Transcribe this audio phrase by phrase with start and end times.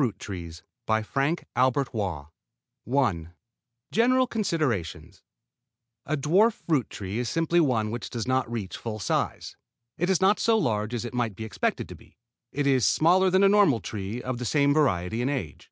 [0.00, 2.30] Bailey's Orchard 121 DWARF FRUIT
[2.88, 2.92] TREES
[3.26, 5.22] I GENERAL CONSIDERATIONS
[6.06, 9.58] A dwarf fruit tree is simply one which does not reach full size.
[9.98, 12.16] It is not so large as it might be expected to be.
[12.50, 15.70] It is smaller than a normal tree of the same variety and age.